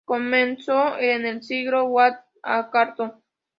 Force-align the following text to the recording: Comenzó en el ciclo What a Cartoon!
Comenzó 0.03 0.97
en 0.97 1.27
el 1.27 1.43
ciclo 1.43 1.85
What 1.85 2.15
a 2.41 2.71
Cartoon! 2.71 3.13